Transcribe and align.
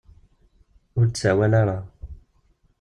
Ur 0.97 1.05
d-tsawala 1.07 1.57
ara. 1.61 1.79